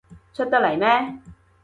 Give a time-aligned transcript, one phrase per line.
[0.33, 0.79] 出得嚟喇
[1.11, 1.21] 咩？